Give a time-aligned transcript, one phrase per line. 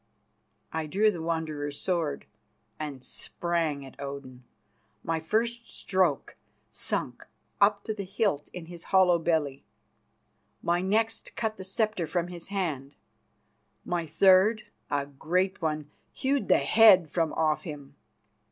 [0.73, 2.25] I drew the Wanderer's sword,
[2.79, 4.43] and sprang at Odin.
[5.03, 6.37] My first stroke
[6.71, 7.27] sunk
[7.61, 9.63] up to the hilt in his hollow belly;
[10.63, 12.95] my next cut the sceptre from his hand;
[13.85, 17.95] my third a great one hewed the head from off him.